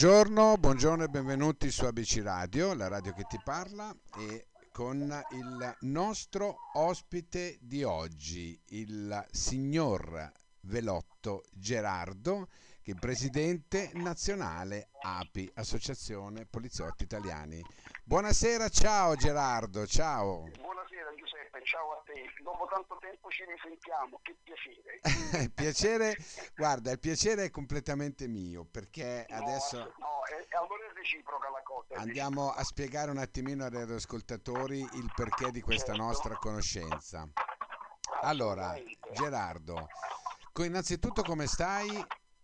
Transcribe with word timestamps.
Buongiorno, 0.00 0.58
buongiorno 0.58 1.02
e 1.02 1.08
benvenuti 1.08 1.72
su 1.72 1.84
ABC 1.84 2.20
Radio, 2.22 2.72
la 2.72 2.86
radio 2.86 3.12
che 3.12 3.24
ti 3.24 3.36
parla 3.42 3.92
e 4.16 4.46
con 4.70 5.00
il 5.32 5.76
nostro 5.80 6.56
ospite 6.74 7.58
di 7.60 7.82
oggi, 7.82 8.56
il 8.68 9.26
signor 9.32 10.30
Velotto 10.60 11.42
Gerardo, 11.50 12.46
che 12.80 12.92
è 12.92 12.94
presidente 12.94 13.90
nazionale 13.94 14.90
API, 15.02 15.50
Associazione 15.54 16.46
Poliziotti 16.46 17.02
Italiani. 17.02 17.60
Buonasera, 18.04 18.68
ciao 18.68 19.16
Gerardo, 19.16 19.84
ciao. 19.84 20.48
Buonasera 20.60 21.12
Giuseppe, 21.16 21.37
ciao 21.64 21.92
a 21.92 22.02
te. 22.04 22.24
Dopo 22.42 22.66
tanto 22.66 22.96
tempo 23.00 23.28
ci 23.30 23.44
risentiamo, 23.44 24.20
che 24.22 24.36
piacere. 24.42 25.00
piacere, 25.54 26.16
guarda, 26.56 26.90
il 26.92 26.98
piacere 26.98 27.44
è 27.44 27.50
completamente 27.50 28.26
mio 28.26 28.64
perché 28.64 29.26
No, 29.28 29.36
adesso 29.36 29.78
No, 29.98 30.22
è, 30.24 30.54
allora 30.56 30.84
è 30.86 30.92
reciproca 30.94 31.50
la 31.50 31.62
cosa. 31.62 31.94
andiamo 31.96 32.50
a 32.50 32.62
spiegare 32.64 33.10
un 33.10 33.18
attimino 33.18 33.64
ai 33.64 33.70
radioascoltatori 33.70 34.78
il 34.80 35.12
perché 35.14 35.50
di 35.50 35.60
questa 35.60 35.92
Certo. 35.92 36.02
nostra 36.02 36.36
conoscenza. 36.36 37.28
Allora. 38.22 38.74
Gerardo, 39.12 39.86
innanzitutto 40.58 41.22
come 41.22 41.46
stai 41.46 41.88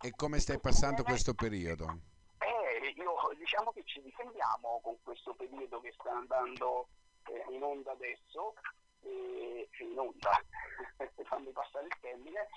e 0.01 0.11
come 0.15 0.39
stai 0.39 0.59
passando 0.59 1.03
questo 1.03 1.33
periodo? 1.33 1.99
Eh, 2.39 2.93
io 2.95 3.13
diciamo 3.37 3.71
che 3.71 3.83
ci 3.85 4.01
difendiamo 4.01 4.79
con 4.81 4.95
questo 5.03 5.33
periodo 5.35 5.79
che 5.81 5.91
sta 5.99 6.11
andando 6.11 6.87
eh, 7.27 7.53
in 7.53 7.61
onda 7.61 7.91
adesso, 7.91 8.53
eh, 9.05 9.69
in 9.79 9.97
onda, 9.97 10.43
fammi 11.23 11.51
passare 11.51 11.87
il 11.87 11.97
termine, 12.01 12.47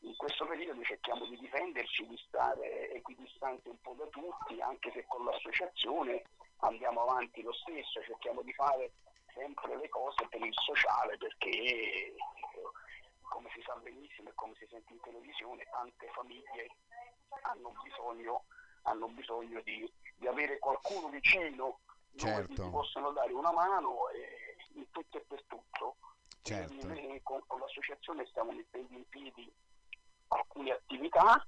in 0.00 0.16
questo 0.16 0.46
periodo 0.46 0.82
cerchiamo 0.82 1.26
di 1.26 1.38
difenderci, 1.38 2.06
di 2.06 2.16
stare 2.26 2.90
equidistanti 2.92 3.68
un 3.68 3.80
po' 3.80 3.94
da 3.98 4.06
tutti, 4.06 4.60
anche 4.60 4.90
se 4.92 5.04
con 5.06 5.24
l'associazione 5.24 6.22
andiamo 6.58 7.02
avanti 7.02 7.42
lo 7.42 7.52
stesso, 7.52 8.02
cerchiamo 8.02 8.42
di 8.42 8.52
fare 8.52 8.92
sempre 9.34 9.76
le 9.76 9.88
cose 9.88 10.26
per 10.28 10.42
il 10.42 10.54
sociale 10.54 11.16
perché 11.16 12.14
come 13.20 13.48
si 13.54 13.62
sa 13.62 13.74
benissimo 13.76 14.28
e 14.28 14.34
come 14.34 14.54
si 14.58 14.66
sente 14.68 14.92
in 14.92 15.00
televisione, 15.00 15.66
tante 15.70 16.08
famiglie 16.08 16.70
hanno 17.42 17.72
bisogno, 17.82 18.44
hanno 18.82 19.06
bisogno 19.08 19.60
di, 19.62 19.90
di 20.16 20.26
avere 20.26 20.58
qualcuno 20.58 21.08
vicino 21.08 21.78
dove 22.10 22.32
Certo. 22.32 22.64
gli 22.64 22.70
possono 22.70 23.12
dare 23.12 23.32
una 23.32 23.52
mano 23.52 24.08
e, 24.10 24.56
in 24.74 24.90
tutto 24.90 25.18
e 25.18 25.24
per 25.26 25.42
tutto. 25.46 25.69
Certo. 26.42 26.74
Quindi 26.74 26.86
noi 26.86 27.20
con, 27.22 27.42
con 27.46 27.60
l'associazione 27.60 28.26
stiamo 28.26 28.52
mettendo 28.52 28.92
in 28.94 29.08
piedi 29.08 29.52
alcune 30.28 30.72
attività 30.72 31.46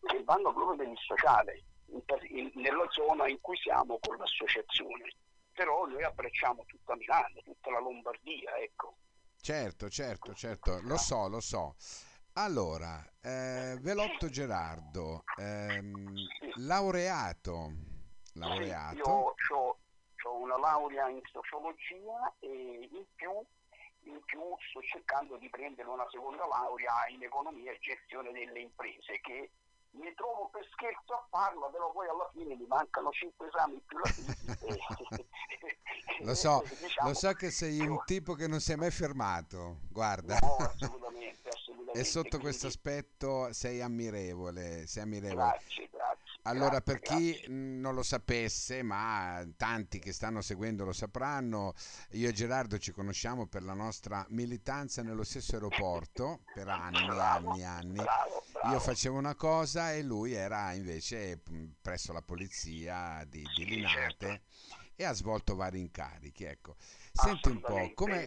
che 0.00 0.24
vanno 0.24 0.52
proprio 0.52 0.90
il 0.90 0.98
sociale, 0.98 1.64
in 1.86 2.02
in- 2.28 2.50
nella 2.54 2.86
zona 2.90 3.28
in 3.28 3.40
cui 3.40 3.56
siamo 3.56 3.98
con 4.00 4.16
l'associazione. 4.16 5.12
Però 5.52 5.86
noi 5.86 6.02
abbracciamo 6.02 6.64
tutta 6.66 6.96
Milano, 6.96 7.40
tutta 7.42 7.70
la 7.70 7.80
Lombardia, 7.80 8.56
ecco. 8.56 8.96
Certo, 9.40 9.88
certo, 9.88 10.34
certo, 10.34 10.80
lo 10.82 10.96
so, 10.96 11.28
lo 11.28 11.40
so. 11.40 11.74
Allora, 12.34 13.02
eh, 13.20 13.76
Velotto 13.80 14.28
Gerardo, 14.28 15.24
ehm, 15.36 16.14
laureato, 16.56 17.72
laureato, 18.34 18.94
Sì, 18.94 18.98
io 18.98 19.76
ho 20.22 20.34
una 20.38 20.56
laurea 20.58 21.08
in 21.08 21.20
sociologia 21.30 22.34
e 22.38 22.88
in 22.90 23.04
più, 23.14 23.30
in 24.04 24.20
più 24.24 24.40
sto 24.68 24.80
cercando 24.82 25.36
di 25.36 25.48
prendere 25.50 25.88
una 25.88 26.08
seconda 26.10 26.46
laurea 26.46 27.06
in 27.08 27.22
economia 27.22 27.72
e 27.72 27.78
gestione 27.80 28.32
delle 28.32 28.60
imprese 28.60 29.20
che 29.20 29.50
mi 29.92 30.12
trovo 30.14 30.48
per 30.52 30.66
scherzo 30.70 31.14
a 31.14 31.26
farla, 31.28 31.66
però 31.66 31.90
poi 31.90 32.08
alla 32.08 32.30
fine 32.32 32.54
mi 32.54 32.64
mancano 32.66 33.10
cinque 33.10 33.48
esami 33.48 33.82
più 33.86 33.98
la 33.98 34.08
lo 36.20 36.34
so, 36.34 36.62
diciamo, 36.80 37.08
lo 37.08 37.14
so 37.14 37.32
che 37.32 37.50
sei 37.50 37.80
un 37.80 38.00
tipo 38.04 38.34
che 38.34 38.46
non 38.46 38.60
si 38.60 38.70
è 38.72 38.76
mai 38.76 38.92
fermato, 38.92 39.80
guarda. 39.90 40.38
No, 40.40 40.56
assolutamente, 40.58 41.48
assolutamente. 41.50 42.00
E 42.00 42.04
sotto 42.04 42.28
quindi- 42.28 42.46
questo 42.46 42.66
aspetto 42.68 43.52
sei 43.52 43.80
ammirevole, 43.80 44.86
sei 44.86 45.02
ammirevole. 45.02 45.42
Grazie, 45.42 45.88
grazie. 45.90 46.09
Allora, 46.42 46.80
per 46.80 47.00
chi 47.00 47.44
non 47.48 47.94
lo 47.94 48.02
sapesse, 48.02 48.82
ma 48.82 49.46
tanti 49.56 49.98
che 49.98 50.12
stanno 50.12 50.40
seguendo 50.40 50.84
lo 50.84 50.92
sapranno, 50.92 51.74
io 52.12 52.28
e 52.28 52.32
Gerardo 52.32 52.78
ci 52.78 52.92
conosciamo 52.92 53.46
per 53.46 53.62
la 53.62 53.74
nostra 53.74 54.24
militanza 54.30 55.02
nello 55.02 55.22
stesso 55.22 55.52
aeroporto 55.54 56.40
per 56.54 56.68
anni, 56.68 57.04
Bravo, 57.06 57.50
anni, 57.50 57.64
anni. 57.64 57.92
bravo, 57.94 58.42
bravo. 58.52 58.72
Io 58.74 58.80
facevo 58.80 59.18
una 59.18 59.34
cosa 59.34 59.92
e 59.92 60.02
lui 60.02 60.32
era 60.32 60.72
invece 60.72 61.42
mh, 61.46 61.64
presso 61.82 62.12
la 62.12 62.22
polizia 62.22 63.22
di, 63.28 63.44
di 63.54 63.64
Linate 63.66 64.16
certo. 64.18 64.42
e 64.96 65.04
ha 65.04 65.12
svolto 65.12 65.54
vari 65.54 65.80
incarichi. 65.80 66.44
Ecco. 66.44 66.76
Senti 67.12 67.48
un 67.50 67.60
po', 67.60 67.90
come, 67.94 68.24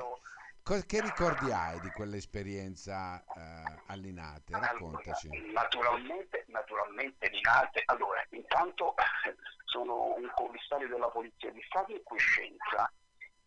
che 0.63 1.01
ricordi 1.01 1.51
hai 1.51 1.77
di 1.81 1.89
quell'esperienza 1.89 3.21
eh, 3.35 3.81
a 3.87 3.95
Linate? 3.95 4.57
Raccontaci. 4.57 5.27
Allora, 5.27 5.51
naturalmente, 5.51 6.45
naturalmente 6.47 7.29
Linate, 7.29 7.83
allora, 7.85 8.25
intanto 8.29 8.95
eh, 8.97 9.35
sono 9.65 10.15
un 10.15 10.31
commissario 10.33 10.87
della 10.87 11.09
Polizia 11.09 11.51
di 11.51 11.61
Stato 11.67 11.91
in 11.91 12.01
quiescenza. 12.03 12.91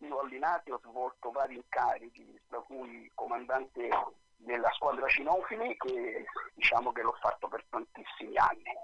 Io 0.01 0.19
a 0.19 0.27
Linate 0.27 0.73
ho 0.73 0.81
svolto 0.85 1.31
vari 1.31 1.55
incarichi, 1.55 2.39
tra 2.49 2.61
cui 2.61 3.11
comandante 3.15 3.89
della 4.37 4.71
squadra 4.73 5.09
cinofili, 5.09 5.75
che 5.79 6.27
diciamo 6.53 6.93
che 6.93 7.01
l'ho 7.01 7.17
fatto 7.19 7.49
per 7.49 7.65
tantissimi 7.71 8.37
anni. 8.37 8.75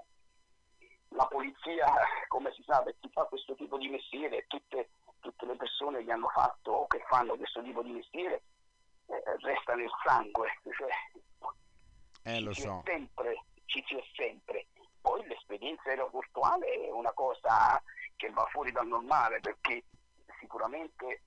La 1.09 1.27
polizia, 1.27 1.85
come 2.27 2.51
si 2.53 2.63
sa, 2.63 2.81
per 2.81 2.95
chi 2.99 3.09
fa 3.13 3.25
questo 3.25 3.53
tipo 3.53 3.77
di 3.77 3.89
mestiere, 3.89 4.45
tutte, 4.47 4.89
tutte 5.23 5.45
le 5.45 5.55
persone 5.55 6.03
che 6.03 6.11
hanno 6.11 6.27
fatto 6.27 6.71
o 6.71 6.87
che 6.87 7.03
fanno 7.07 7.35
questo 7.37 7.63
tipo 7.63 7.81
di 7.81 7.91
mestiere, 7.91 8.43
eh, 9.07 9.23
resta 9.39 9.73
nel 9.73 9.89
sangue. 10.03 10.59
Cioè, 10.61 10.91
Eh, 12.25 12.39
lo 12.41 12.53
so. 12.53 12.81
sempre, 12.85 13.45
ci 13.65 13.81
si 13.87 13.95
è 13.95 14.03
sempre. 14.15 14.67
Poi 15.01 15.25
l'esperienza 15.27 15.89
aeroportuale 15.89 16.67
è 16.87 16.91
una 16.91 17.11
cosa 17.13 17.81
che 18.17 18.29
va 18.31 18.45
fuori 18.51 18.71
dal 18.71 18.87
normale 18.87 19.39
perché 19.39 19.83
sicuramente 20.39 21.23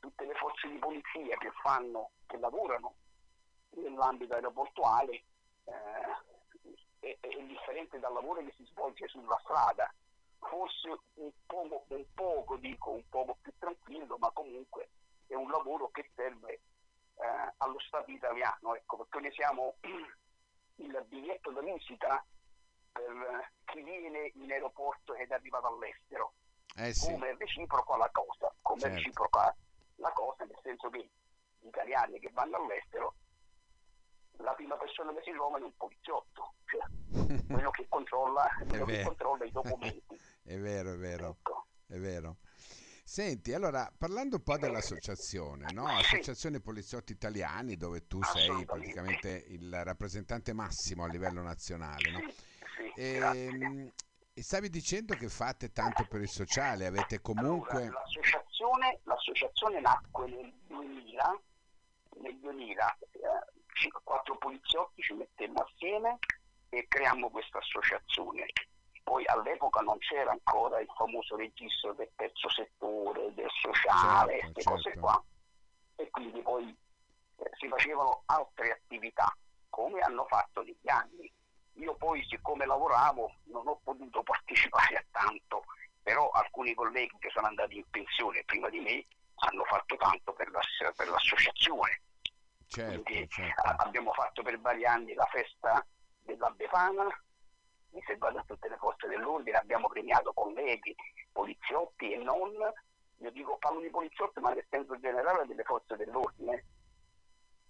tutte 0.00 0.24
le 0.24 0.34
forze 0.34 0.68
di 0.68 0.78
polizia 0.78 1.36
che 1.38 1.50
fanno, 1.62 2.10
che 2.26 2.38
lavorano 2.38 2.94
nell'ambito 3.70 4.34
aeroportuale 4.34 5.22
eh, 5.64 6.76
è, 7.00 7.16
è 7.20 7.42
differente 7.44 7.98
dal 7.98 8.12
lavoro 8.12 8.42
che 8.44 8.52
si 8.56 8.64
svolge 8.66 9.06
sulla 9.08 9.38
strada. 9.42 9.92
Forse 10.38 10.88
un 11.14 11.30
poco, 11.46 11.84
un 11.88 12.04
poco, 12.14 12.56
dico, 12.56 12.90
un 12.90 13.08
poco 13.08 13.36
più 13.40 13.52
tranquillo, 13.58 14.16
ma 14.18 14.30
comunque 14.32 14.90
è 15.26 15.34
un 15.34 15.50
lavoro 15.50 15.90
che 15.90 16.10
serve 16.14 16.52
eh, 17.16 17.54
allo 17.58 17.78
Stato 17.80 18.10
italiano, 18.10 18.74
ecco, 18.74 18.96
perché 18.98 19.20
noi 19.20 19.32
siamo 19.32 19.74
il 20.76 21.04
biglietto 21.06 21.50
da 21.50 21.60
visita 21.60 22.24
per 22.92 23.10
eh, 23.10 23.52
chi 23.64 23.82
viene 23.82 24.30
in 24.34 24.50
aeroporto 24.50 25.14
ed 25.14 25.30
è 25.30 25.34
arrivato 25.34 25.66
all'estero. 25.66 26.32
Eh 26.76 26.92
sì, 26.92 27.12
Come 27.12 27.30
è 27.30 27.36
reciproca 27.36 27.96
la 27.96 28.08
cosa, 28.10 28.54
come 28.62 28.80
Certo. 28.80 28.96
reciproca 28.96 29.56
la 29.96 30.12
cosa, 30.12 30.44
nel 30.44 30.58
senso 30.62 30.88
che 30.90 31.10
gli 31.60 31.66
italiani 31.66 32.20
che 32.20 32.30
vanno 32.32 32.56
all'estero, 32.56 33.14
la 34.38 34.54
prima 34.54 34.76
persona 34.76 35.12
che 35.14 35.22
si 35.24 35.32
trova 35.32 35.58
è 35.58 35.62
un 35.62 35.76
poliziotto, 35.76 36.54
cioè 36.66 36.82
quello 37.46 37.70
che 37.70 37.86
controlla, 37.88 38.48
quello 38.68 38.84
che 38.84 39.02
controlla 39.02 39.44
i 39.44 39.50
documenti. 39.50 40.17
È 40.48 40.58
vero, 40.58 40.92
è 40.94 40.96
vero, 40.96 41.36
Ecco. 41.38 41.66
è 41.86 41.98
vero. 41.98 42.36
Senti, 43.04 43.54
allora, 43.54 43.90
parlando 43.96 44.36
un 44.36 44.42
po' 44.42 44.58
dell'associazione, 44.58 45.72
no? 45.72 45.86
Associazione 45.86 46.60
Poliziotti 46.60 47.12
Italiani, 47.12 47.76
dove 47.76 48.06
tu 48.06 48.22
sei 48.22 48.66
praticamente 48.66 49.44
il 49.48 49.82
rappresentante 49.82 50.52
massimo 50.52 51.04
a 51.04 51.08
livello 51.08 51.40
nazionale, 51.40 52.10
no? 52.10 52.20
Sì, 52.76 52.92
E, 53.00 53.92
e 54.34 54.42
stavi 54.42 54.68
dicendo 54.68 55.14
che 55.14 55.28
fate 55.28 55.72
tanto 55.72 56.04
per 56.06 56.20
il 56.20 56.28
sociale, 56.28 56.86
avete 56.86 57.20
Allora, 57.24 57.40
comunque... 57.40 57.88
l'associazione, 57.88 59.00
l'associazione 59.04 59.80
nacque 59.80 60.28
nel 60.28 60.52
2000, 60.66 61.40
nel 62.20 62.38
2000 62.38 62.98
eh, 63.12 63.90
quattro 64.04 64.36
poliziotti 64.38 65.02
ci 65.02 65.14
mettemmo 65.14 65.60
assieme 65.60 66.18
e 66.68 66.86
creammo 66.88 67.30
questa 67.30 67.58
associazione. 67.58 68.46
Poi 69.08 69.24
all'epoca 69.24 69.80
non 69.80 69.96
c'era 70.00 70.32
ancora 70.32 70.80
il 70.80 70.88
famoso 70.94 71.34
registro 71.34 71.94
del 71.94 72.10
terzo 72.14 72.50
settore, 72.50 73.32
del 73.32 73.48
sociale, 73.62 74.32
Certo, 74.32 74.52
queste 74.52 74.70
cose 74.70 74.82
certo. 74.82 75.00
qua. 75.00 75.24
E 75.96 76.10
quindi 76.10 76.42
poi 76.42 76.76
eh, 77.36 77.50
si 77.58 77.68
facevano 77.68 78.22
altre 78.26 78.72
attività, 78.72 79.34
come 79.70 80.00
hanno 80.00 80.26
fatto 80.26 80.60
negli 80.62 80.90
anni. 80.90 81.32
Io 81.76 81.94
poi, 81.94 82.22
siccome 82.28 82.66
lavoravo, 82.66 83.32
non 83.44 83.66
ho 83.66 83.80
potuto 83.82 84.22
partecipare 84.28 84.96
a 84.96 85.04
tanto, 85.10 85.64
però 86.02 86.28
alcuni 86.28 86.74
colleghi 86.74 87.16
che 87.18 87.30
sono 87.30 87.46
andati 87.46 87.76
in 87.78 87.88
pensione 87.88 88.44
prima 88.44 88.68
di 88.68 88.80
me 88.80 89.06
hanno 89.36 89.64
fatto 89.64 89.96
tanto 89.96 90.34
per, 90.34 90.50
l'ass- 90.50 90.94
per 90.94 91.08
l'associazione. 91.08 92.02
Certo, 92.66 93.02
Quindi 93.04 93.26
certo. 93.30 93.62
a- 93.62 93.76
abbiamo 93.78 94.12
fatto 94.12 94.42
per 94.42 94.60
vari 94.60 94.84
anni 94.84 95.14
la 95.14 95.24
festa 95.32 95.82
della 96.20 96.50
Befana, 96.50 97.06
se 98.06 98.16
vado 98.16 98.38
a 98.38 98.44
tutte 98.44 98.68
le 98.68 98.76
forze 98.76 99.06
dell'ordine 99.08 99.56
abbiamo 99.56 99.88
premiato 99.88 100.32
colleghi, 100.32 100.94
poliziotti 101.32 102.12
e 102.12 102.16
non, 102.18 102.52
io 103.18 103.30
dico 103.30 103.56
parlo 103.58 103.80
di 103.80 103.90
poliziotti 103.90 104.40
ma 104.40 104.52
nel 104.52 104.66
senso 104.68 104.98
generale 104.98 105.46
delle 105.46 105.64
forze 105.64 105.96
dell'ordine, 105.96 106.64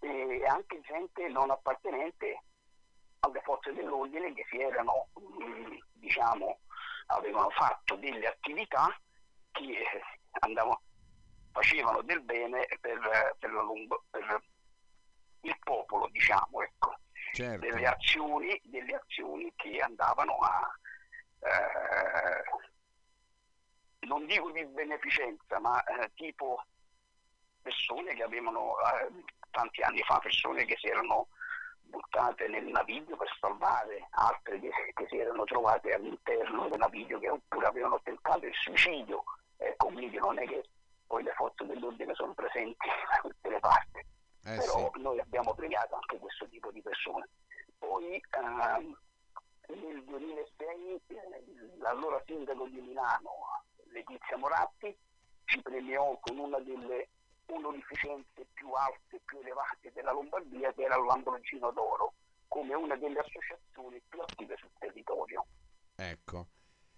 e 0.01 0.45
anche 0.47 0.81
gente 0.83 1.29
non 1.29 1.51
appartenente 1.51 2.43
alle 3.21 3.41
forze 3.43 3.73
dell'ordine 3.73 4.33
che 4.33 4.47
si 4.49 4.61
erano, 4.61 5.09
mm, 5.19 5.77
diciamo, 5.95 6.61
avevano 7.07 7.51
fatto 7.51 7.97
delle 7.97 8.27
attività 8.27 8.87
che 9.51 9.85
andavano, 10.41 10.81
facevano 11.53 12.03
del 12.03 12.21
bene 12.23 12.67
per, 12.81 13.37
per, 13.39 13.51
lungo, 13.51 14.05
per 14.11 14.43
il 15.43 15.59
popolo, 15.65 16.09
diciamo, 16.09 16.63
ecco. 16.63 16.97
Certo. 17.39 17.69
Delle, 17.69 17.87
azioni, 17.87 18.61
delle 18.65 18.97
azioni 18.97 19.53
che 19.55 19.79
andavano 19.79 20.39
a 20.39 20.77
eh, 21.39 22.43
non 24.09 24.27
dico 24.27 24.51
di 24.51 24.65
beneficenza, 24.65 25.61
ma 25.61 25.81
eh, 25.85 26.11
tipo 26.15 26.65
persone 27.63 28.15
che 28.15 28.25
avevano 28.25 28.75
eh, 28.81 29.23
tanti 29.53 29.83
anni 29.83 30.03
fa, 30.03 30.19
persone 30.19 30.65
che 30.65 30.77
si 30.79 30.89
erano 30.89 31.29
buttate 31.83 32.49
nel 32.49 32.65
naviglio 32.65 33.17
per 33.17 33.33
salvare, 33.39 34.09
altre 34.11 34.59
che, 34.59 34.71
che 34.95 35.07
si 35.09 35.19
erano 35.19 35.45
trovate 35.45 35.95
all'interno 35.95 36.69
del 36.69 36.79
naviglio 36.81 37.21
che 37.21 37.31
oppure 37.31 37.67
avevano 37.67 38.01
tentato 38.03 38.47
il 38.47 38.55
suicidio. 38.55 39.23
Ecco, 39.59 39.87
quindi 39.93 40.17
non 40.17 40.41
è 40.41 40.45
che 40.45 40.65
poi 41.07 41.23
le 41.23 41.33
forze 41.35 41.65
dell'ordine 41.67 42.15
sono 42.15 42.35
presenti 42.35 42.89
da 43.13 43.19
tutte 43.21 43.49
le 43.49 43.61
parti. 43.61 44.17
Eh 44.49 44.57
Però 44.57 44.91
sì. 44.95 45.03
noi 45.03 45.21
abbiamo 45.21 45.53
premiato 45.55 45.97
anche 45.97 46.19
questo 46.19 46.49
tipo 46.49 46.71
di 46.71 46.81
persone. 46.81 47.29
Poi 47.79 48.15
ehm, 48.15 48.97
nel 49.69 50.05
2006 50.05 51.01
eh, 51.07 51.77
l'allora 51.79 52.23
sindaco 52.27 52.67
di 52.67 52.81
Milano, 52.81 53.31
Letizia 53.93 54.39
Moratti, 54.39 54.97
ci 55.45 55.61
premiò 55.61 56.19
con 56.21 56.39
una 56.39 56.59
delle 56.61 57.09
onorificenze 57.47 58.47
più 58.55 58.71
alte 58.73 59.17
e 59.17 59.21
più 59.25 59.39
elevate 59.41 59.93
della 59.93 60.13
Lombardia, 60.13 60.73
che 60.73 60.83
era 60.83 60.97
l'Ambroncino 60.97 61.71
d'Oro, 61.71 62.15
come 62.49 62.75
una 62.75 62.97
delle 62.97 63.19
associazioni 63.19 64.01
più 64.09 64.21
attive 64.21 64.57
sul 64.57 64.71
territorio. 64.79 65.45
Ecco. 65.95 66.47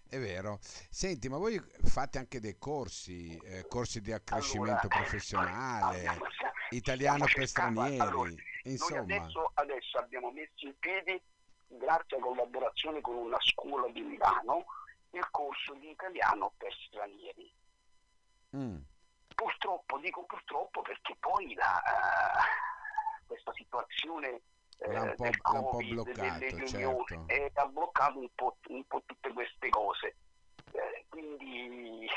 È 0.07 0.19
vero. 0.19 0.59
Senti, 0.61 1.29
ma 1.29 1.37
voi 1.37 1.57
fate 1.83 2.17
anche 2.17 2.41
dei 2.41 2.57
corsi, 2.57 3.37
eh, 3.37 3.65
corsi 3.67 4.01
di 4.01 4.11
accrescimento 4.11 4.87
allora, 4.87 5.03
professionale, 5.03 5.97
abbiamo, 5.99 6.25
italiano 6.71 7.25
per 7.33 7.47
stranieri, 7.47 7.99
allora, 7.99 8.31
insomma. 8.63 9.01
Adesso, 9.01 9.51
adesso, 9.55 9.97
abbiamo 9.97 10.31
messo 10.31 10.65
in 10.65 10.77
piedi, 10.79 11.21
grazie 11.67 12.17
a 12.17 12.19
collaborazione 12.19 13.01
con 13.01 13.15
una 13.15 13.37
scuola 13.39 13.87
di 13.89 14.01
Milano, 14.01 14.65
il 15.11 15.27
corso 15.31 15.73
di 15.75 15.89
italiano 15.89 16.53
per 16.57 16.73
stranieri. 16.87 17.53
Mm. 18.55 18.77
Purtroppo, 19.35 19.97
dico 19.99 20.23
purtroppo 20.25 20.81
perché 20.81 21.15
poi 21.19 21.53
la, 21.55 21.81
uh, 21.83 23.25
questa 23.25 23.53
situazione 23.53 24.41
l'ha 24.77 25.01
un 25.01 25.13
po', 25.15 25.23
del 25.23 25.41
COVID, 25.41 25.95
po 25.95 26.03
bloccato, 26.03 26.39
delle 26.39 26.67
certo. 26.67 27.23
e 27.27 27.51
ha 27.53 27.65
bloccato 27.65 28.19
un 28.19 28.29
po', 28.35 28.57
un 28.67 28.83
po', 28.85 29.01
tutte 29.05 29.33
queste 29.33 29.69
cose. 29.69 30.15
Eh, 30.73 31.05
quindi 31.09 32.05
eh, 32.05 32.09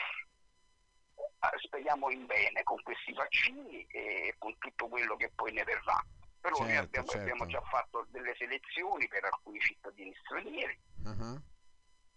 speriamo 1.63 2.11
in 2.11 2.27
bene 2.27 2.63
con 2.63 2.81
questi 2.83 3.13
vaccini 3.13 3.87
e 3.87 4.35
con 4.39 4.57
tutto 4.59 4.89
quello 4.89 5.17
che 5.17 5.31
poi 5.35 5.53
ne 5.53 5.65
verrà. 5.65 6.05
Però 6.41 6.57
certo, 6.57 6.71
noi 6.71 6.77
abbiamo, 6.77 7.07
certo. 7.07 7.23
abbiamo, 7.23 7.47
già 7.47 7.61
fatto 7.63 8.07
delle 8.11 8.35
selezioni 8.37 9.09
per 9.09 9.25
alcuni 9.25 9.59
cittadini 9.61 10.15
stranieri, 10.25 10.79
uh-huh. 11.05 11.43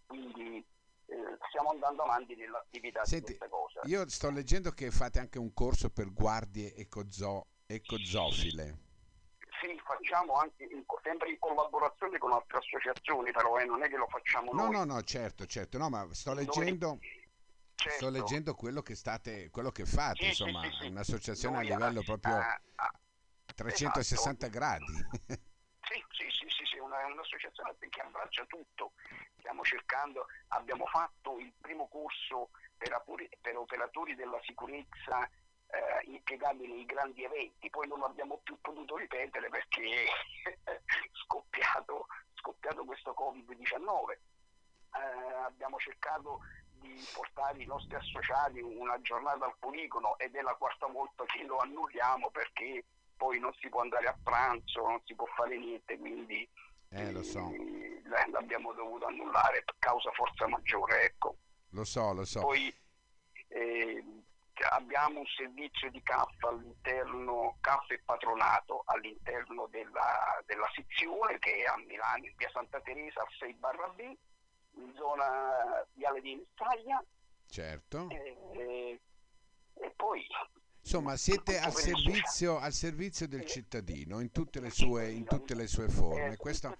quindi 0.05 0.57
eh, 1.05 1.37
stiamo 1.47 1.69
andando 1.69 2.03
avanti 2.03 2.35
nell'attività 2.35 3.05
Senti, 3.05 3.31
di 3.31 3.37
queste 3.37 3.55
cose. 3.55 3.79
Io 3.83 4.09
sto 4.09 4.29
leggendo 4.29 4.71
che 4.71 4.91
fate 4.91 5.19
anche 5.19 5.39
un 5.39 5.53
corso 5.53 5.89
per 5.89 6.11
guardie 6.11 6.75
ecozo- 6.75 7.47
ecozofile. 7.65 8.79
Sì, 9.61 9.79
facciamo 9.83 10.33
anche 10.33 10.65
in, 10.65 10.83
sempre 11.01 11.29
in 11.29 11.39
collaborazione 11.39 12.17
con 12.17 12.33
altre 12.33 12.57
associazioni, 12.57 13.31
però 13.31 13.57
eh, 13.57 13.65
non 13.65 13.81
è 13.81 13.87
che 13.87 13.95
lo 13.95 14.07
facciamo 14.07 14.51
no, 14.51 14.63
noi. 14.63 14.71
No, 14.71 14.83
no, 14.83 15.01
certo, 15.03 15.45
certo, 15.45 15.77
no, 15.77 15.89
ma 15.89 16.05
sto 16.11 16.33
leggendo... 16.33 16.99
Certo. 17.77 17.97
Sto 17.97 18.09
leggendo 18.09 18.55
quello 18.55 18.81
che 18.81 18.95
state, 18.95 19.51
quello 19.51 19.69
che 19.69 19.85
fate, 19.85 20.23
sì, 20.23 20.27
insomma, 20.29 20.63
sì, 20.63 20.71
sì, 20.79 20.87
un'associazione 20.87 21.57
noi, 21.57 21.71
a 21.71 21.77
livello 21.77 22.01
proprio 22.01 22.35
a, 22.35 22.59
a 22.75 22.91
360 23.53 24.47
esatto. 24.47 24.51
gradi. 24.51 24.93
Sì, 25.87 26.03
sì, 26.09 26.27
sì, 26.31 26.47
sì, 26.49 26.65
sì 26.65 26.77
una, 26.79 27.05
un'associazione 27.05 27.75
che 27.77 28.01
abbraccia 28.01 28.45
tutto. 28.45 28.93
Stiamo 29.37 29.63
cercando, 29.63 30.25
abbiamo 30.47 30.87
fatto 30.87 31.37
il 31.37 31.53
primo 31.61 31.87
corso 31.87 32.49
per, 32.75 32.99
per 33.39 33.55
operatori 33.55 34.15
della 34.15 34.39
sicurezza 34.41 35.23
eh, 35.25 36.09
impiegabili 36.09 36.73
nei 36.73 36.85
grandi 36.85 37.23
eventi, 37.23 37.69
poi 37.69 37.87
non 37.87 38.01
abbiamo 38.01 38.39
più 38.43 38.59
potuto 38.59 38.97
ripetere 38.97 39.49
perché 39.49 40.05
è 40.63 40.81
scoppiato, 41.23 42.07
scoppiato 42.33 42.83
questo 42.85 43.13
Covid-19. 43.15 44.17
Eh, 44.93 45.33
abbiamo 45.45 45.77
cercato 45.77 46.39
di 46.79 47.05
portare 47.13 47.61
i 47.61 47.65
nostri 47.65 47.95
associati 47.95 48.59
una 48.61 48.99
giornata 49.01 49.45
al 49.45 49.55
poligono 49.59 50.17
ed 50.17 50.35
è 50.35 50.41
la 50.41 50.55
quarta 50.55 50.87
volta 50.87 51.23
che 51.25 51.43
lo 51.43 51.57
annulliamo 51.57 52.29
perché 52.31 52.83
poi 53.15 53.39
non 53.39 53.53
si 53.59 53.67
può 53.69 53.81
andare 53.81 54.07
a 54.07 54.17
pranzo, 54.23 54.87
non 54.87 55.01
si 55.05 55.15
può 55.15 55.25
fare 55.35 55.57
niente, 55.57 55.97
quindi 55.97 56.47
eh, 56.89 57.11
lo 57.11 57.23
so. 57.23 57.49
eh, 57.51 58.01
l'abbiamo 58.31 58.73
dovuto 58.73 59.07
annullare 59.07 59.63
per 59.63 59.75
causa 59.79 60.11
forza 60.11 60.47
maggiore. 60.47 61.03
Ecco. 61.03 61.37
Lo 61.71 61.83
so, 61.83 62.13
lo 62.13 62.23
so. 62.23 62.41
Poi, 62.41 62.73
eh, 63.49 64.03
abbiamo 64.69 65.19
un 65.19 65.25
servizio 65.25 65.89
di 65.91 66.01
CAF 66.01 66.43
all'interno, 66.43 67.57
CAF 67.61 67.91
e 67.91 68.01
patronato 68.03 68.83
all'interno 68.85 69.67
della, 69.69 70.41
della 70.45 70.69
sezione 70.73 71.37
che 71.39 71.63
è 71.63 71.65
a 71.65 71.77
Milano 71.77 72.25
in 72.25 72.33
via 72.37 72.49
Santa 72.51 72.79
Teresa 72.81 73.21
al 73.21 73.27
6 73.37 73.53
barra 73.55 73.87
B, 73.89 73.99
in 73.99 74.93
zona 74.95 75.56
Viale 76.07 76.21
di 76.21 76.35
Mestaglia. 76.35 77.03
Certo. 77.49 78.09
E, 78.09 78.37
e, 78.53 78.99
e 79.73 79.93
poi 79.95 80.25
Insomma, 80.81 81.17
siete 81.17 81.59
al 81.59 81.73
servizio, 81.73 82.59
al 82.59 82.71
servizio, 82.71 83.27
del 83.27 83.45
cittadino 83.45 84.21
in 84.21 84.31
tutte 84.31 84.61
le 84.61 84.69
sue, 84.69 85.11
in 85.11 85.25
tutte 85.25 85.53
le 85.53 85.67
sue 85.67 85.89
forme. 85.89 86.33
Eh, 86.33 86.37
questa, 86.37 86.73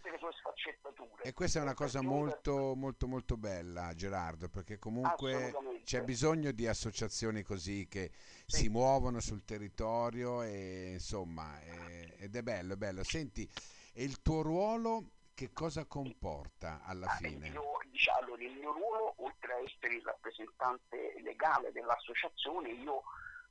e 1.22 1.34
questa 1.34 1.60
è 1.60 1.62
una 1.62 1.74
cosa 1.74 2.02
molto, 2.02 2.74
molto, 2.74 3.06
molto 3.06 3.36
bella, 3.36 3.94
Gerardo, 3.94 4.48
perché 4.48 4.80
comunque 4.80 5.54
c'è 5.84 6.04
bisogno 6.04 6.54
di 6.54 6.68
associazioni 6.68 7.44
così 7.44 7.88
che 7.90 8.12
si 8.46 8.70
muovono 8.70 9.20
sul 9.20 9.44
territorio 9.44 10.42
e 10.42 10.92
insomma, 10.94 11.60
è, 11.60 12.14
ed 12.20 12.34
è 12.34 12.42
bello, 12.44 12.76
è 12.76 12.78
bello. 12.78 13.04
Senti, 13.04 13.50
e 13.92 14.04
il 14.06 14.22
tuo 14.22 14.42
ruolo 14.42 15.10
che 15.34 15.52
cosa 15.52 15.86
comporta 15.86 16.82
alla 16.82 17.08
ah, 17.08 17.16
fine? 17.18 17.50
Io, 17.50 17.77
diciamo, 17.98 18.36
il 18.36 18.54
mio 18.54 18.72
ruolo, 18.74 19.16
oltre 19.18 19.54
a 19.54 19.60
essere 19.60 19.96
il 19.96 20.04
rappresentante 20.04 21.20
legale 21.22 21.72
dell'associazione, 21.72 22.70
io 22.70 23.02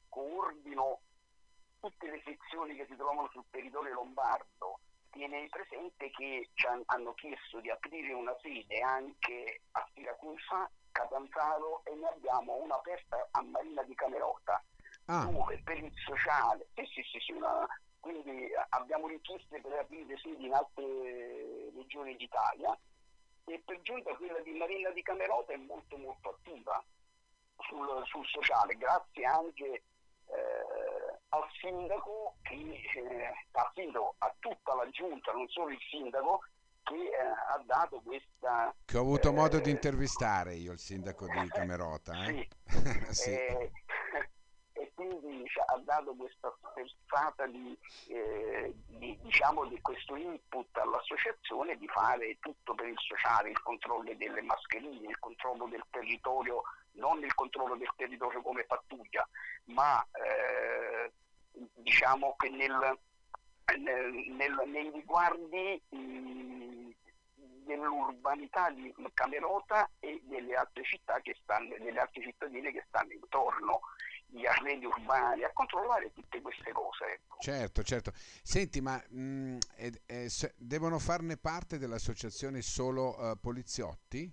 coordino 0.09 1.01
tutte 1.81 2.09
le 2.09 2.23
sezioni 2.25 2.77
che 2.77 2.87
si 2.87 2.95
trovano 2.95 3.29
sul 3.33 3.45
territorio 3.51 3.95
lombardo. 3.95 4.79
Tiene 5.11 5.49
presente 5.49 6.11
che 6.11 6.51
ci 6.55 6.67
hanno 6.87 7.15
chiesto 7.15 7.59
di 7.61 7.71
aprire 7.71 8.13
una 8.13 8.37
sede 8.41 8.81
anche 8.81 9.63
a 9.73 9.89
Siracusa, 9.95 10.71
Catanzaro 10.93 11.81
e 11.85 11.95
ne 11.95 12.07
abbiamo 12.09 12.57
una 12.57 12.77
aperta 12.77 13.27
a 13.33 13.43
Marina 13.43 13.83
di 13.83 13.95
Camerota, 13.95 14.63
ah. 15.07 15.25
dove 15.25 15.61
per 15.65 15.79
il 15.79 15.93
sociale, 16.05 16.69
sì, 16.75 16.85
sì, 16.85 17.03
sì, 17.03 17.19
sì 17.19 17.33
una, 17.33 17.67
quindi 17.99 18.49
abbiamo 18.69 19.09
richieste 19.09 19.61
per 19.61 19.73
aprire 19.73 20.17
sedi 20.19 20.47
in 20.47 20.55
altre 20.55 21.71
regioni 21.75 22.15
d'Italia 22.17 22.79
e 23.47 23.63
per 23.65 23.81
giunta 23.83 24.15
quella 24.17 24.41
di 24.41 24.53
Marina 24.53 24.91
di 24.91 25.03
Camerota 25.03 25.53
è 25.53 25.57
molto 25.57 25.97
molto 25.97 26.31
attiva 26.31 26.83
sul, 27.59 28.03
sul 28.07 28.27
sociale, 28.27 28.77
grazie 28.77 29.25
anche 29.25 29.65
eh, 29.65 31.19
al 31.29 31.47
sindaco 31.61 32.35
che 32.43 32.55
eh, 32.55 33.33
partito 33.51 34.15
a 34.19 34.35
tutta 34.39 34.75
la 34.75 34.89
giunta, 34.91 35.33
non 35.33 35.49
solo 35.49 35.71
il 35.71 35.81
sindaco, 35.91 36.43
che 36.83 36.95
eh, 36.95 37.17
ha 37.17 37.63
dato 37.65 38.01
questa... 38.05 38.75
Che 38.85 38.97
ho 38.97 39.01
avuto 39.01 39.33
modo 39.33 39.61
di 39.61 39.71
intervistare 39.71 40.55
io 40.55 40.73
il 40.73 40.79
sindaco 40.79 41.27
di 41.27 41.49
Camerota. 41.49 42.27
Eh? 42.27 42.49
Sì. 43.11 43.15
sì. 43.15 43.37
Quindi 44.97 45.45
ha 45.67 45.79
dato 45.85 46.15
questa 46.15 46.53
spezzata 46.59 47.47
di, 47.47 47.79
eh, 48.09 48.73
di, 48.87 49.17
diciamo, 49.21 49.67
di 49.67 49.79
questo 49.83 50.17
input 50.17 50.75
all'associazione 50.79 51.77
di 51.77 51.87
fare 51.87 52.39
tutto 52.41 52.75
per 52.75 52.87
il 52.89 52.99
sociale, 52.99 53.51
il 53.51 53.63
controllo 53.63 54.15
delle 54.15 54.41
mascherine, 54.41 55.07
il 55.07 55.19
controllo 55.19 55.67
del 55.67 55.85
territorio 55.91 56.63
non 56.97 57.23
il 57.23 57.35
controllo 57.35 57.77
del 57.77 57.93
territorio 57.95 58.41
come 58.41 58.65
pattuglia, 58.65 59.29
ma 59.65 60.03
eh, 60.13 61.13
diciamo 61.75 62.35
che 62.39 62.49
nel, 62.49 62.99
nel, 63.79 64.13
nel, 64.31 64.63
nei 64.67 64.91
riguardi 64.91 65.83
dell'urbanità 67.67 68.71
di 68.71 68.95
Camerota 69.13 69.91
e 70.01 70.21
delle 70.25 70.55
altre 70.55 70.85
città 70.85 71.21
che 71.21 71.37
stanno, 71.43 71.75
delle 71.79 72.01
altre 72.01 72.23
cittadine 72.23 72.73
che 72.73 72.85
stanno 72.89 73.13
intorno, 73.13 73.81
gli 74.29 74.45
arredi 74.45 74.85
urbani, 74.85 75.45
a 75.45 75.53
controllare 75.53 76.13
tutte 76.13 76.41
queste 76.41 76.73
cose. 76.73 77.05
Ecco. 77.05 77.37
Certo, 77.41 77.83
certo. 77.83 78.13
Senti, 78.43 78.81
ma 78.81 79.03
mh, 79.09 79.59
eh, 79.77 80.01
eh, 80.07 80.29
devono 80.57 80.99
farne 80.99 81.37
parte 81.37 81.79
dell'associazione 81.79 82.63
solo 82.63 83.17
uh, 83.19 83.39
poliziotti? 83.39 84.31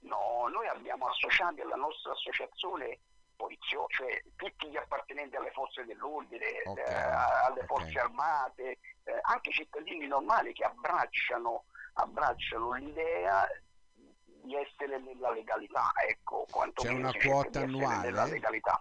No, 0.00 0.48
noi 0.48 0.66
abbiamo 0.68 1.06
associati 1.06 1.60
alla 1.60 1.76
nostra 1.76 2.12
associazione 2.12 3.00
poliziotti, 3.36 3.94
cioè 3.94 4.22
tutti 4.34 4.68
gli 4.68 4.76
appartenenti 4.76 5.36
alle 5.36 5.50
forze 5.52 5.84
dell'ordine, 5.84 6.62
okay, 6.64 6.84
eh, 6.84 7.46
alle 7.46 7.64
forze 7.66 7.90
okay. 7.90 8.02
armate, 8.02 8.78
eh, 9.04 9.18
anche 9.22 9.52
cittadini 9.52 10.06
normali 10.06 10.52
che 10.52 10.64
abbracciano, 10.64 11.64
abbracciano 11.94 12.72
l'idea 12.72 13.46
di 14.48 14.54
essere 14.54 14.98
nella 14.98 15.30
legalità, 15.30 15.92
ecco, 16.08 16.46
quanto 16.50 16.82
C'è 16.82 16.90
una 16.90 17.12
quota 17.12 17.60
annuale? 17.60 18.10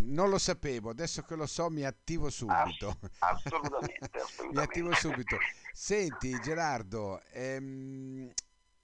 non 0.00 0.28
lo 0.28 0.38
sapevo, 0.38 0.90
adesso 0.90 1.22
che 1.22 1.34
lo 1.34 1.46
so 1.46 1.70
mi 1.70 1.84
attivo 1.84 2.30
subito. 2.30 2.98
Ass- 3.18 3.46
assolutamente, 3.46 4.20
assolutamente. 4.20 4.48
mi 4.52 4.60
attivo 4.60 4.94
subito. 4.94 5.38
Senti 5.72 6.38
Gerardo, 6.40 7.22
ehm, 7.32 8.30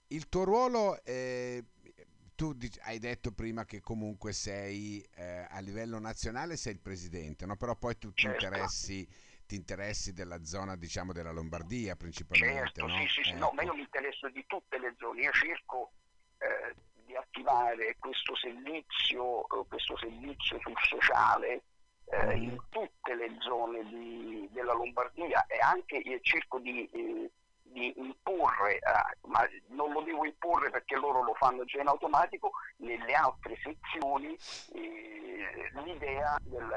il 0.07 0.29
tuo 0.29 0.43
ruolo, 0.43 1.03
eh, 1.03 1.63
tu 2.35 2.55
hai 2.81 2.99
detto 2.99 3.31
prima 3.31 3.65
che 3.65 3.81
comunque 3.81 4.31
sei 4.31 5.01
eh, 5.15 5.45
a 5.49 5.59
livello 5.59 5.99
nazionale 5.99 6.55
sei 6.55 6.73
il 6.73 6.79
presidente, 6.79 7.45
no? 7.45 7.55
però 7.57 7.75
poi 7.75 7.97
tu 7.97 8.13
ti 8.13 8.21
certo. 8.21 8.45
interessi 8.45 9.07
ti 9.47 9.55
interessi 9.55 10.13
della 10.13 10.43
zona 10.43 10.75
diciamo 10.75 11.13
della 11.13 11.31
Lombardia 11.31 11.95
principalmente 11.95 12.53
certo, 12.53 12.85
no? 12.85 12.97
sì, 12.97 13.07
sì, 13.07 13.23
sì. 13.23 13.33
no, 13.33 13.51
ma 13.55 13.63
io 13.63 13.73
mi 13.73 13.81
interesso 13.81 14.29
di 14.29 14.43
tutte 14.45 14.77
le 14.77 14.93
zone 14.97 15.21
io 15.21 15.31
cerco 15.31 15.91
eh, 16.37 16.75
di 17.05 17.15
attivare 17.15 17.95
questo 17.97 18.35
servizio 18.35 19.47
eh, 19.47 19.65
questo 19.67 19.97
servizio 19.97 20.59
sul 20.59 20.75
sociale 20.83 21.63
eh, 22.05 22.35
mm. 22.35 22.43
in 22.43 22.57
tutte 22.69 23.15
le 23.15 23.35
zone 23.39 23.83
di, 23.85 24.47
della 24.51 24.73
Lombardia 24.73 25.45
e 25.47 25.57
anche 25.59 26.03
cerco 26.21 26.59
di 26.59 26.87
eh, 26.91 27.31
di 27.77 27.93
imporre, 27.97 28.77
eh, 28.77 29.17
ma 29.27 29.47
non 29.67 29.91
lo 29.91 30.01
devo 30.01 30.25
imporre 30.25 30.71
perché 30.71 30.95
loro 30.95 31.21
lo 31.21 31.35
fanno 31.35 31.63
già 31.65 31.79
in 31.79 31.87
automatico, 31.87 32.51
nelle 32.77 33.13
altre 33.13 33.55
sezioni 33.61 34.35
eh, 34.73 35.69
l'idea 35.83 36.37
del, 36.41 36.67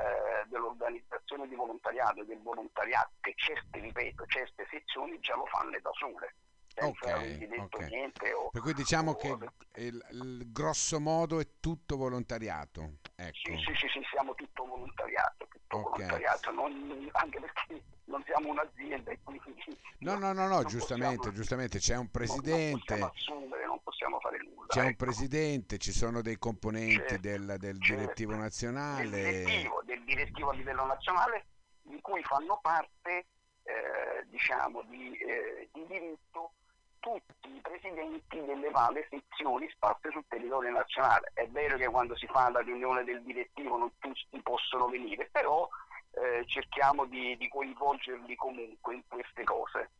dell'organizzazione 0.48 1.48
di 1.48 1.54
volontariato, 1.54 2.22
del 2.24 2.42
volontariato, 2.42 3.12
che 3.20 3.32
certe, 3.36 3.80
ripeto, 3.80 4.26
certe 4.26 4.66
sezioni 4.70 5.18
già 5.20 5.34
lo 5.36 5.46
fanno 5.46 5.78
da 5.80 5.90
sole. 5.94 6.34
Okay, 6.76 7.48
okay. 7.58 8.32
O, 8.32 8.50
per 8.50 8.62
cui 8.62 8.72
diciamo 8.74 9.10
o, 9.10 9.16
che 9.16 9.36
il, 9.82 10.06
il, 10.12 10.52
grosso 10.52 10.98
modo 11.00 11.40
è 11.40 11.46
tutto 11.60 11.96
volontariato. 11.96 12.98
Ecco. 13.16 13.34
Sì, 13.34 13.56
sì, 13.58 13.74
sì, 13.76 13.88
sì, 13.88 14.00
siamo 14.10 14.34
tutto 14.34 14.64
volontariato, 14.64 15.46
tutto 15.50 15.76
okay. 15.76 16.06
volontariato 16.06 16.50
non, 16.52 17.08
anche 17.12 17.40
perché 17.40 17.82
non 18.04 18.22
siamo 18.24 18.50
un'azienda 18.50 19.12
quindi... 19.22 19.78
No, 19.98 20.16
no, 20.16 20.32
no, 20.32 20.46
no 20.46 20.64
giustamente, 20.64 21.16
possiamo, 21.16 21.36
giustamente, 21.36 21.78
c'è 21.78 21.96
un 21.96 22.10
presidente... 22.10 22.96
Non, 22.96 23.10
possiamo 23.10 23.12
assumere, 23.14 23.66
non 23.66 23.82
possiamo 23.82 24.20
fare 24.20 24.38
nulla. 24.38 24.66
C'è 24.66 24.78
ecco. 24.78 24.88
un 24.88 24.96
presidente, 24.96 25.78
ci 25.78 25.92
sono 25.92 26.22
dei 26.22 26.38
componenti 26.38 26.94
certo, 26.94 27.18
del, 27.18 27.56
del 27.58 27.80
certo. 27.80 28.00
direttivo 28.00 28.34
nazionale... 28.34 29.08
Del 29.10 29.44
direttivo, 29.44 29.82
del 29.84 30.04
direttivo 30.04 30.50
a 30.50 30.54
livello 30.54 30.86
nazionale 30.86 31.46
di 31.82 32.00
cui 32.00 32.22
fanno 32.22 32.58
parte, 32.62 33.26
eh, 33.62 34.26
diciamo, 34.28 34.82
di, 34.82 35.16
eh, 35.18 35.68
di 35.72 35.86
diritto 35.86 36.52
tutti 37.00 37.48
i 37.48 37.60
presidenti 37.60 38.40
delle 38.44 38.70
varie 38.70 39.08
sezioni 39.10 39.68
sparse 39.70 40.10
sul 40.10 40.24
territorio 40.28 40.70
nazionale. 40.70 41.30
È 41.34 41.46
vero 41.48 41.76
che 41.76 41.88
quando 41.88 42.16
si 42.16 42.26
fa 42.26 42.50
la 42.50 42.60
riunione 42.60 43.04
del 43.04 43.22
direttivo 43.22 43.76
non 43.76 43.92
tutti 43.98 44.40
possono 44.42 44.88
venire, 44.88 45.28
però 45.32 45.68
eh, 46.12 46.44
cerchiamo 46.46 47.06
di, 47.06 47.36
di, 47.36 47.48
coinvolgerli 47.48 48.34
comunque 48.36 48.94
in 48.94 49.02
queste 49.08 49.44
cose. 49.44 49.90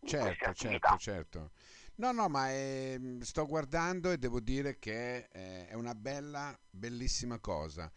In 0.00 0.08
certo, 0.08 0.44
queste 0.44 0.68
certo, 0.68 0.96
certo. 0.98 1.50
No, 1.96 2.12
no, 2.12 2.28
ma 2.28 2.48
è, 2.48 2.92
ehm, 2.94 3.20
sto 3.20 3.46
guardando 3.46 4.10
e 4.10 4.18
devo 4.18 4.40
dire 4.40 4.78
che 4.78 5.28
è 5.28 5.74
una 5.74 5.94
bella, 5.94 6.56
bellissima 6.70 7.38
cosa. 7.40 7.90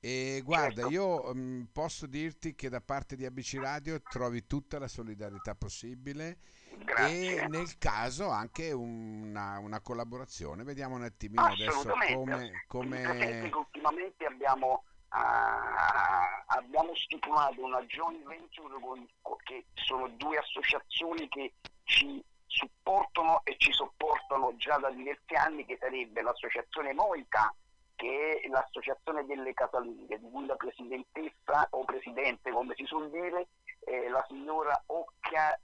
E 0.00 0.42
guarda, 0.44 0.82
certo. 0.82 0.90
io 0.90 1.30
um, 1.30 1.68
posso 1.72 2.06
dirti 2.06 2.54
che 2.54 2.68
da 2.68 2.80
parte 2.80 3.16
di 3.16 3.26
ABC 3.26 3.58
Radio 3.60 4.00
trovi 4.00 4.46
tutta 4.46 4.78
la 4.78 4.86
solidarietà 4.86 5.56
possibile 5.56 6.38
Grazie. 6.84 7.42
e 7.42 7.48
nel 7.48 7.78
caso 7.78 8.28
anche 8.28 8.72
una, 8.72 9.58
una 9.58 9.80
collaborazione. 9.80 10.62
Vediamo 10.64 10.96
un 10.96 11.02
attimino 11.02 11.44
adesso 11.44 11.88
come... 11.88 12.64
come... 12.66 13.50
ultimamente 13.54 14.24
abbiamo, 14.24 14.84
uh, 15.10 16.46
abbiamo 16.46 16.94
stipulato 16.94 17.64
una 17.64 17.82
joint 17.82 18.26
venture 18.26 18.74
con, 18.80 19.06
che 19.44 19.66
sono 19.74 20.08
due 20.16 20.38
associazioni 20.38 21.28
che 21.28 21.54
ci 21.84 22.22
supportano 22.46 23.42
e 23.44 23.56
ci 23.58 23.72
sopportano 23.72 24.56
già 24.56 24.76
da 24.78 24.90
diversi 24.90 25.34
anni, 25.34 25.64
che 25.64 25.76
sarebbe 25.80 26.22
l'associazione 26.22 26.92
Moica 26.92 27.54
che 27.98 28.40
è 28.40 28.48
l'associazione 28.48 29.26
delle 29.26 29.52
casalinghe, 29.54 30.20
di 30.20 30.30
cui 30.30 30.46
la 30.46 30.54
presidentessa 30.54 31.66
o 31.70 31.84
presidente, 31.84 32.52
come 32.52 32.74
si 32.76 32.84
suol 32.84 33.10
dire, 33.10 33.48
è 33.80 34.06
la 34.08 34.24
signora 34.28 34.80
Occhia, 34.86 35.58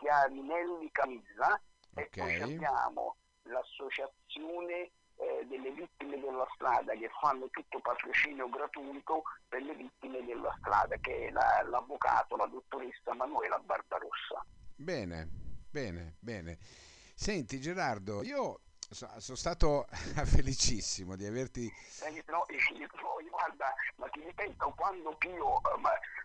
Occhiarinelli 0.00 0.90
Camilla 0.90 1.60
okay. 1.92 2.04
e 2.04 2.08
poi 2.08 2.36
abbiamo 2.36 3.16
l'associazione 3.42 4.90
eh, 5.16 5.46
delle 5.46 5.70
vittime 5.72 6.18
della 6.18 6.48
strada 6.54 6.94
che 6.94 7.10
fanno 7.20 7.48
tutto 7.50 7.78
patrocinio 7.80 8.48
gratuito 8.48 9.22
per 9.48 9.62
le 9.62 9.74
vittime 9.74 10.24
della 10.24 10.54
strada, 10.58 10.96
che 10.96 11.26
è 11.26 11.30
la, 11.30 11.62
l'avvocato, 11.68 12.36
la 12.36 12.46
dottoressa 12.46 13.14
Manuela 13.14 13.58
Barbarossa. 13.58 14.44
Bene, 14.74 15.28
bene, 15.70 16.16
bene. 16.20 16.58
Senti 17.14 17.60
Gerardo, 17.60 18.22
io 18.22 18.60
sono 18.78 19.36
stato 19.36 19.86
felicissimo 20.24 21.16
di 21.16 21.26
averti. 21.26 21.70
Eh, 22.04 22.24
no, 22.28 22.46
guarda, 23.28 23.74
ma 23.96 24.08
ti 24.08 24.22
ripeto, 24.24 24.72
quando 24.76 25.14
Pio 25.16 25.54
uh, 25.54 25.60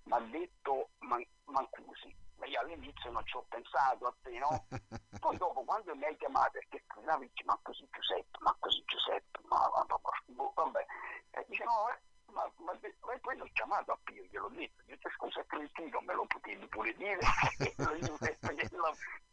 mi 0.03 0.11
ha 0.11 0.19
detto 0.31 0.89
man, 0.99 1.25
Mancusi, 1.45 2.13
ma 2.45 2.45
io 2.45 2.59
all'inizio 2.59 3.11
non 3.11 3.25
ci 3.25 3.35
ho 3.35 3.43
pensato 3.49 4.05
a 4.05 4.15
te, 4.21 4.37
no? 4.37 4.65
Poi 5.19 5.37
dopo 5.37 5.63
quando 5.63 5.95
mi 5.95 6.05
hai 6.05 6.15
chiamato 6.17 6.51
perché 6.51 6.83
scrivevi 6.85 7.31
ma 7.45 7.59
così 7.63 7.87
Giuseppe, 7.91 8.37
ma 8.39 8.55
così 8.59 8.83
Giuseppe, 8.85 9.39
ma, 9.49 9.57
ma, 9.73 9.85
ma, 9.87 9.99
boh, 10.27 10.51
vabbè, 10.55 10.85
e 11.31 11.45
dice 11.47 11.63
no, 11.63 11.89
eh, 11.89 11.99
ma, 12.31 12.49
ma, 12.57 12.73
ma 12.73 13.19
poi 13.19 13.37
l'ho 13.37 13.49
chiamato 13.53 13.91
a 13.91 13.97
Pio, 14.03 14.23
gliel'ho 14.23 14.49
detto, 14.49 14.81
ho 14.81 14.83
detto 14.85 15.09
scusa 15.09 15.43
Trentino, 15.45 15.99
me 16.01 16.13
lo 16.13 16.25
potevi 16.25 16.67
pure 16.67 16.93
dire, 16.93 17.19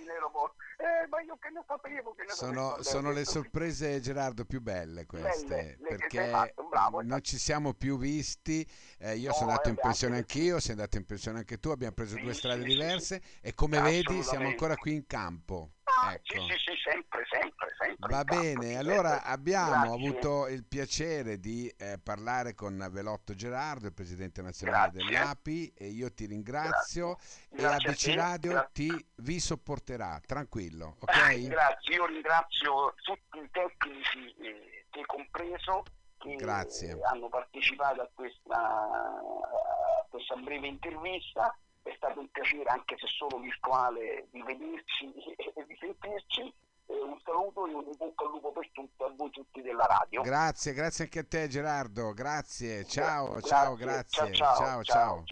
in 0.00 0.08
aeroporto, 0.10 0.56
eh, 0.78 1.06
ma 1.08 1.20
io 1.20 1.36
che 1.38 1.50
ne 1.50 1.64
sapevo 1.66 2.14
che 2.14 2.24
ne 2.24 2.28
sono, 2.28 2.76
sapevo. 2.76 2.82
sono 2.82 3.10
le 3.12 3.24
sorprese 3.24 4.00
Gerardo 4.00 4.44
più 4.44 4.60
belle 4.60 5.06
queste, 5.06 5.76
Belle, 5.76 5.86
perché 5.86 6.28
fatto, 6.28 6.62
bravo, 6.68 7.00
non 7.02 7.20
esatto. 7.20 7.22
ci 7.22 7.38
siamo 7.38 7.74
più 7.74 7.98
visti, 7.98 8.66
eh, 8.98 9.16
io 9.16 9.28
No, 9.28 9.32
sono 9.32 9.50
andato 9.50 9.68
eh, 9.68 9.70
in 9.70 9.78
pensione 9.78 10.16
anche 10.16 10.38
anch'io, 10.38 10.60
sei 10.60 10.72
andato 10.72 10.96
in 10.96 11.04
pensione 11.06 11.38
anche 11.38 11.58
tu, 11.58 11.70
abbiamo 11.70 11.94
preso 11.94 12.16
Sì, 12.16 12.18
due 12.18 12.32
sì, 12.32 12.34
strade 12.34 12.64
sì, 12.64 12.64
diverse 12.64 13.22
e 13.40 13.54
come 13.54 13.80
vedi 13.80 14.22
siamo 14.22 14.48
ancora 14.48 14.76
qui 14.78 14.92
in 14.94 15.06
campo. 15.06 15.72
Ah, 16.04 16.14
Ecco. 16.14 16.34
sì, 16.34 16.40
sì, 16.40 16.58
sì, 16.58 16.72
sempre, 16.82 17.24
sempre, 17.30 17.68
sempre. 17.78 18.08
Va 18.08 18.24
bene, 18.24 18.76
allora 18.76 19.10
sempre. 19.10 19.30
abbiamo 19.30 19.70
Grazie. 19.96 20.08
avuto 20.08 20.48
il 20.48 20.64
piacere 20.64 21.38
di 21.38 21.72
eh, 21.78 22.00
parlare 22.02 22.54
con 22.56 22.88
Velotto 22.90 23.34
Gerardo, 23.34 23.86
il 23.86 23.94
presidente 23.94 24.42
nazionale 24.42 24.90
Grazie. 24.90 25.04
dell'API 25.10 25.72
e 25.76 25.86
io 25.86 26.12
ti 26.12 26.26
ringrazio 26.26 27.18
e 27.50 27.56
Grazie 27.56 27.88
a 27.88 27.92
ABC 27.92 28.14
Radio 28.16 28.68
ti 28.72 29.06
vi 29.18 29.38
sopporterà, 29.38 30.20
tranquillo, 30.26 30.96
ok? 31.02 31.38
Grazie, 31.46 31.94
io 31.94 32.06
ringrazio 32.06 32.94
tutti 33.04 33.38
i 33.38 33.48
tecnici, 33.52 34.34
eh, 34.40 34.86
te 34.90 35.06
compreso, 35.06 35.84
che 36.18 36.34
Grazie. 36.34 36.98
hanno 37.12 37.28
partecipato 37.28 38.00
a 38.02 38.10
questa, 38.12 38.56
a 38.56 40.06
questa 40.08 40.34
breve 40.34 40.66
intervista. 40.66 41.56
È 41.84 41.92
stato 41.96 42.20
un 42.20 42.28
piacere, 42.30 42.62
anche 42.70 42.96
se 42.96 43.08
solo 43.08 43.40
virtuale, 43.40 44.28
di 44.30 44.40
vederci 44.42 45.12
e 45.34 45.50
di 45.66 45.76
sentirci. 45.78 46.54
Eh, 46.86 47.00
un 47.00 47.18
saluto 47.24 47.66
e 47.66 47.74
un 47.74 47.84
in 47.86 47.96
bocca 47.96 48.24
al 48.24 48.30
lupo 48.30 48.52
per 48.52 48.68
tutto, 48.72 49.04
a 49.04 49.12
voi 49.16 49.30
tutti 49.30 49.62
della 49.62 49.86
radio. 49.86 50.22
Grazie, 50.22 50.72
grazie 50.72 51.04
anche 51.04 51.20
a 51.20 51.24
te 51.24 51.48
Gerardo, 51.48 52.12
grazie, 52.12 52.84
ciao, 52.84 53.26
Grazie, 53.26 53.48
ciao, 53.48 53.64
ciao, 53.64 53.74
grazie, 53.76 54.32
ciao, 54.32 54.32
ciao. 54.32 54.56
ciao. 54.56 54.82
ciao. 54.82 55.24